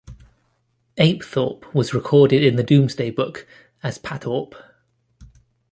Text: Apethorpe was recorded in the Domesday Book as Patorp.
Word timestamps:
Apethorpe 0.97 1.71
was 1.75 1.93
recorded 1.93 2.41
in 2.43 2.55
the 2.55 2.63
Domesday 2.63 3.11
Book 3.11 3.45
as 3.83 3.99
Patorp. 3.99 4.55